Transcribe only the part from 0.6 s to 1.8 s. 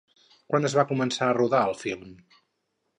es va començar a rodar el